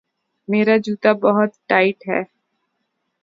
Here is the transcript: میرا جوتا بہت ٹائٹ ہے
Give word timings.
میرا 0.47 0.75
جوتا 0.77 1.11
بہت 1.21 1.51
ٹائٹ 1.67 2.07
ہے 2.07 2.21